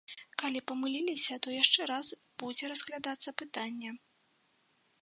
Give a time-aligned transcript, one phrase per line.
[0.43, 2.07] Калі памыліліся, то яшчэ раз
[2.45, 3.95] будзе разглядацца пытанне.